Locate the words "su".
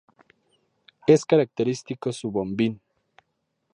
2.11-2.31